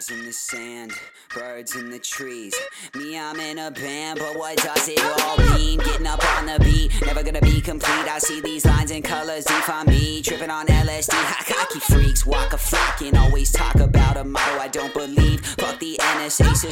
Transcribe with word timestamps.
Stars 0.00 0.18
in 0.18 0.26
the 0.26 0.32
sand, 0.32 0.92
birds 1.34 1.74
in 1.74 1.90
the 1.90 1.98
trees. 1.98 2.54
Me, 2.94 3.18
I'm 3.18 3.38
in 3.40 3.58
a 3.58 3.70
band, 3.70 4.18
but 4.18 4.36
what 4.36 4.56
does 4.58 4.88
it 4.88 5.02
all 5.02 5.36
mean? 5.56 5.78
Getting 5.78 6.06
up 6.06 6.24
on 6.36 6.46
the 6.46 6.58
beat, 6.60 6.92
never 7.04 7.22
gonna 7.22 7.40
be 7.40 7.60
complete. 7.60 8.06
I 8.08 8.18
see 8.18 8.40
these 8.40 8.64
lines 8.64 8.90
and 8.90 9.02
colors 9.02 9.44
define 9.44 9.86
me. 9.86 10.22
Tripping 10.22 10.50
on 10.50 10.66
LSD, 10.66 11.14
cocky 11.52 11.80
freaks 11.80 12.24
walk 12.24 12.52
a 12.52 12.58
flock 12.58 13.00
and 13.00 13.16
always 13.16 13.50
talk 13.50 13.76
about 13.76 14.07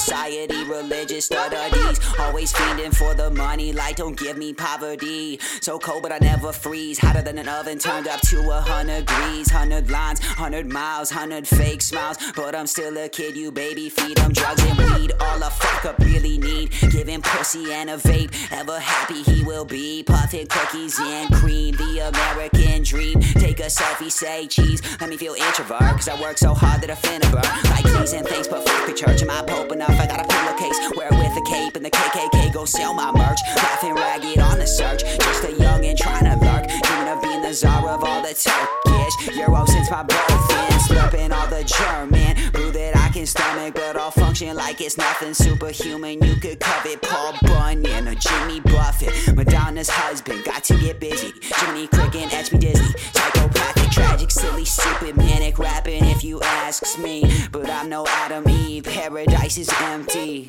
society, 0.01 0.65
religious 0.65 1.27
studies. 1.27 1.99
Always 2.19 2.53
fiending 2.53 2.95
for 2.95 3.15
the 3.15 3.31
money, 3.31 3.73
like 3.73 3.97
don't 3.97 4.17
give 4.17 4.37
me 4.37 4.53
poverty. 4.53 5.39
So 5.61 5.79
cold, 5.79 6.03
but 6.03 6.13
I 6.13 6.19
never 6.19 6.53
freeze. 6.53 6.99
Hotter 6.99 7.23
than 7.23 7.39
an 7.39 7.49
oven 7.49 7.79
turned 7.79 8.07
up 8.07 8.21
to 8.23 8.39
a 8.51 8.61
hundred 8.61 9.07
degrees. 9.07 9.51
Hundred 9.51 9.91
lines, 9.91 10.21
hundred 10.21 10.71
miles, 10.71 11.11
hundred 11.11 11.49
fake 11.49 11.83
smiles. 11.83 12.19
But 12.35 12.55
I'm 12.55 12.67
still 12.67 12.97
a 12.99 13.09
kid, 13.09 13.37
you 13.37 13.51
baby. 13.51 13.89
Feed 13.89 14.19
them 14.19 14.33
drugs 14.33 14.63
and 14.65 14.79
weed. 14.79 15.13
All 15.21 15.43
a 15.43 15.51
fuck 15.51 15.85
up 15.87 15.99
really 15.99 16.39
need. 16.39 16.73
Giving 16.91 17.23
pussy 17.23 17.73
and 17.73 17.91
a 17.91 17.97
vape. 17.97 18.31
Ever 18.53 18.79
happy 18.79 19.23
he 19.23 19.43
will 19.45 19.65
be. 19.65 20.03
Puffing 20.03 20.47
cookies 20.47 20.99
and 21.01 21.33
cream. 21.35 21.75
The 21.77 22.11
American 22.13 22.83
dream. 22.83 23.21
A 23.67 23.69
selfie, 23.69 24.13
say 24.13 24.47
cheese. 24.47 24.81
Let 25.01 25.11
me 25.11 25.17
feel 25.17 25.35
introvert. 25.35 25.81
Cause 25.99 26.07
I 26.07 26.21
work 26.23 26.39
so 26.39 26.55
hard 26.55 26.83
that 26.83 26.91
I 26.91 26.95
finna 26.95 27.27
burn. 27.33 27.43
Like 27.73 27.83
please 27.83 28.13
and 28.13 28.25
thanks, 28.25 28.47
but 28.47 28.63
fuck 28.63 28.87
the 28.87 28.95
church. 28.95 29.23
Am 29.23 29.31
I 29.31 29.43
pope 29.43 29.73
enough? 29.73 29.91
I 29.91 30.07
got 30.07 30.21
a 30.21 30.29
pillowcase. 30.29 30.79
Wear 30.97 31.09
it 31.11 31.19
with 31.19 31.37
a 31.37 31.45
cape 31.51 31.75
and 31.75 31.85
the 31.85 31.91
KKK 31.91 32.53
go 32.55 32.65
sell 32.65 32.95
my 32.95 33.11
merch. 33.11 33.41
Laughing 33.57 33.97
ragged 33.97 34.39
on 34.39 34.61
the 34.61 34.69
search. 34.69 35.03
Just 35.03 35.43
a 35.43 35.53
young 35.55 35.85
and 35.85 35.99
trying 35.99 36.27
to 36.27 36.39
lurk. 36.47 36.69
Dreaming 36.69 37.09
of 37.09 37.21
being 37.21 37.43
the 37.43 37.53
czar 37.53 37.89
of 37.89 38.05
all 38.05 38.23
the 38.23 38.35
Turkish. 38.39 39.37
Euro 39.37 39.67
since 39.67 39.91
my 39.91 40.05
birth. 40.05 40.51
In 40.71 40.79
slurping 40.87 41.33
all 41.33 41.49
the 41.49 41.65
German. 41.65 42.53
Brew 42.53 42.71
that 42.71 42.97
I 42.97 43.09
can 43.09 43.27
stomach, 43.27 43.75
but 43.75 43.97
I'll 43.97 44.13
function 44.13 44.55
like 44.55 44.81
it's 44.81 44.97
nothing 44.97 45.35
superhuman. 45.35 46.23
You 46.23 46.37
could 46.37 46.61
covet 46.61 47.03
Paul 47.03 47.35
Bunyan 47.43 48.07
or 48.07 48.15
Jimmy 48.15 48.61
Buffett. 48.61 49.35
Madonna's 49.35 49.89
husband 49.89 50.45
got 50.45 50.63
to 50.65 50.79
get 50.79 51.01
busy. 51.01 51.33
Jiminy 51.43 51.89
Cricket, 51.89 52.33
etch 52.33 52.53
me 52.53 52.61
Psychopathic, 53.37 53.91
tragic, 53.91 54.31
silly, 54.31 54.65
stupid, 54.65 55.17
manic 55.17 55.59
rapping 55.59 56.05
if 56.07 56.25
you 56.25 56.41
asks 56.41 56.97
me. 56.97 57.31
But 57.53 57.69
I'm 57.69 57.89
no 57.89 58.07
Adam 58.07 58.49
Eve. 58.49 58.85
Paradise 58.85 59.59
is 59.59 59.71
empty. 59.81 60.47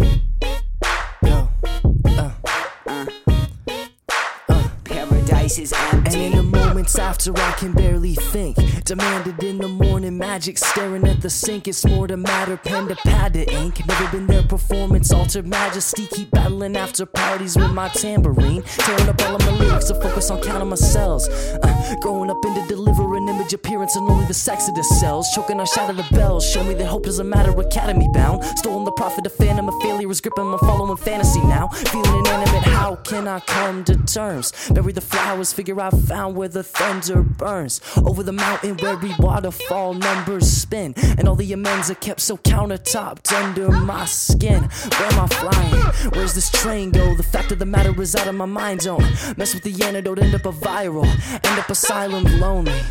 Paradise 5.48 5.60
is 5.60 5.74
And 5.74 6.16
in 6.16 6.36
the 6.36 6.44
moments 6.44 7.00
after, 7.00 7.32
I 7.38 7.52
can 7.54 7.72
barely 7.72 8.16
think. 8.16 8.58
Demanded 8.84 9.42
in 9.44 9.58
the 9.58 9.68
morning, 9.68 10.18
magic 10.18 10.58
staring 10.58 11.08
at 11.08 11.22
the 11.22 11.30
sink. 11.30 11.68
It's 11.68 11.86
more 11.86 12.08
to 12.08 12.18
matter, 12.18 12.58
pen 12.58 12.88
to 12.88 12.96
pad 12.96 13.34
to 13.34 13.46
ink. 13.54 13.86
Never 13.86 14.12
been 14.12 14.28
there, 14.28 14.44
performance, 14.44 15.12
altered 15.12 15.48
majesty. 15.48 16.08
Keep 16.08 16.32
battling 16.32 16.76
after 16.76 17.06
parties 17.06 17.56
with 17.56 17.72
my 17.72 17.90
tambourine. 17.90 18.62
Tearing 18.64 19.10
up 19.10 19.22
all 19.24 19.36
of 19.36 19.42
my 19.42 19.52
lyrics 19.58 19.86
to 19.86 19.96
focus 19.96 20.30
on 20.32 20.42
counting 20.42 20.70
my 20.70 20.76
cells. 20.76 21.30
Uh, 21.30 21.96
growing 22.02 22.30
up 22.30 22.44
into 22.46 22.66
deliver 22.68 23.16
an 23.16 23.30
image 23.30 23.54
appearance 23.54 23.96
and 23.96 24.10
only 24.10 24.26
the 24.26 24.34
sex 24.34 24.68
of 24.68 24.76
the 24.76 24.84
cells. 24.84 25.30
Choking 25.34 25.60
on 25.60 25.66
shadow 25.66 25.92
of 25.92 25.98
the 25.98 26.16
bells. 26.16 26.50
Show 26.50 26.64
me 26.64 26.74
that 26.76 26.86
hope 26.86 27.04
doesn't 27.06 27.30
matter, 27.30 27.52
academy 27.60 28.08
bound. 28.14 28.44
Stolen 28.58 28.86
the 28.86 28.92
profit 28.92 29.26
of 29.26 29.34
phantom, 29.34 29.70
a 29.70 29.80
failure 29.82 30.10
is 30.10 30.22
gripping 30.22 30.46
my 30.46 30.58
following 30.58 30.98
fantasy 30.98 31.42
now. 31.42 31.68
Feeling 31.68 32.20
inanimate, 32.20 32.64
how 32.64 32.96
can 32.96 33.28
I 33.28 33.40
come 33.42 33.84
to 33.86 33.96
terms? 34.06 34.52
Bury 34.72 34.94
the 34.94 35.02
flowers, 35.02 35.37
figure 35.46 35.80
I 35.80 35.90
found 35.90 36.36
where 36.36 36.48
the 36.48 36.64
thunder 36.64 37.22
burns. 37.22 37.82
Over 37.98 38.24
the 38.24 38.32
mountain 38.32 38.78
where 38.78 38.98
we 38.98 39.14
waterfall 39.20 39.94
numbers 39.94 40.50
spin. 40.50 40.94
And 41.18 41.28
all 41.28 41.36
the 41.36 41.54
amends 41.54 41.90
are 41.90 41.96
kept 41.96 42.22
so 42.22 42.38
countertopped 42.38 43.32
under 43.32 43.72
my 43.72 44.06
skin. 44.06 44.64
Where 44.64 45.12
am 45.12 45.20
I 45.20 45.28
flying? 45.28 46.12
Where's 46.14 46.34
this 46.34 46.50
train 46.50 46.92
go? 46.92 47.16
The 47.16 47.24
fact 47.24 47.52
of 47.52 47.60
the 47.60 47.66
matter 47.66 48.00
is 48.02 48.16
out 48.16 48.28
of 48.28 48.36
my 48.36 48.46
mind 48.46 48.82
zone. 48.82 49.06
Mess 49.38 49.54
with 49.54 49.64
the 49.64 49.84
antidote, 49.84 50.20
end 50.20 50.36
up 50.36 50.46
a 50.46 50.52
viral. 50.52 51.06
End 51.46 51.60
up 51.60 51.70
asylum 51.70 52.24
lonely. 52.40 52.82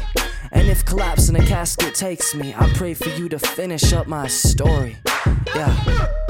And 0.53 0.69
if 0.69 0.85
collapse 0.85 1.29
in 1.29 1.37
a 1.37 1.45
casket 1.45 1.95
takes 1.95 2.35
me, 2.35 2.55
I 2.55 2.73
pray 2.75 2.95
for 2.95 3.09
you 3.11 3.29
to 3.29 3.39
finish 3.39 3.93
up 3.93 4.07
my 4.07 4.27
story. 4.27 4.97
Yeah. 5.55 6.26